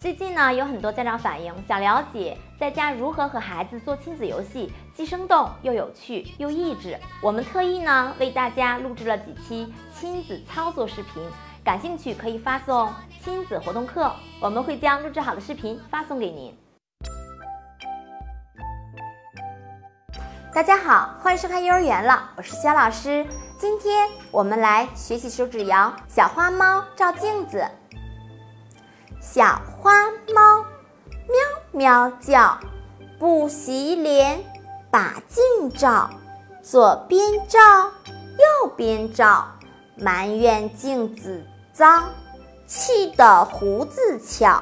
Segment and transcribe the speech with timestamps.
[0.00, 6.96] 最近呢，有很多家长反映想了解在家如何和孩子做亲子游戏，既生动又有趣又益智。
[7.20, 11.28] 我们特意呢为大家录制了几期亲子操作视频，
[11.64, 16.56] 感兴趣可以发送“亲子活动课”，我们会将录制好的视频发送给您。
[20.54, 23.26] 大家好，欢迎收看幼儿园了，我是肖老师。
[23.58, 27.66] 今天我们来学习手指谣：小花猫照镜子。
[29.20, 30.64] 小花猫
[31.28, 31.36] 喵
[31.70, 32.58] 喵叫，
[33.18, 34.44] 不洗脸
[34.90, 36.10] 把镜照，
[36.62, 37.60] 左边照
[38.10, 39.46] 右边照，
[39.96, 42.10] 埋怨镜子脏，
[42.66, 44.60] 气得胡子翘。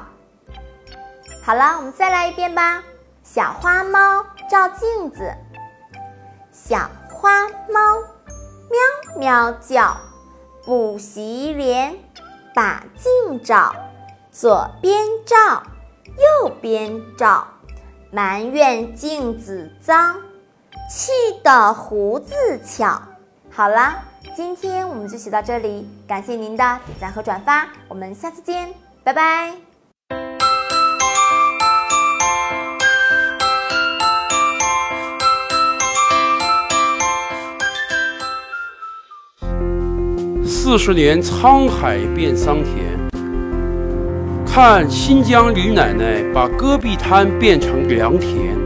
[1.42, 2.82] 好了，我们再来一遍吧。
[3.22, 5.34] 小花猫照镜子，
[6.52, 8.02] 小花猫
[8.70, 9.96] 喵喵叫，
[10.64, 11.98] 不洗脸
[12.54, 13.74] 把镜照。
[14.38, 15.62] 左边照，
[16.18, 17.48] 右边照，
[18.10, 20.14] 埋怨镜子脏，
[20.90, 21.10] 气
[21.42, 23.00] 得胡子翘。
[23.50, 24.04] 好啦，
[24.36, 29.54] 今天我们就学到这里，感谢您的点赞和转发，我们下次见，拜拜。
[40.44, 42.95] 四十年沧海变桑田。
[44.56, 48.65] 看新疆李奶奶把戈壁滩变成良田。